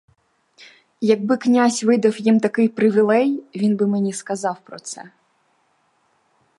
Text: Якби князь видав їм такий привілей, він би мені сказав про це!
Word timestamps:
Якби 1.01 1.37
князь 1.37 1.83
видав 1.83 2.21
їм 2.21 2.39
такий 2.39 2.69
привілей, 2.69 3.43
він 3.55 3.75
би 3.75 3.87
мені 3.87 4.13
сказав 4.13 4.59
про 4.65 4.79
це! 4.79 5.11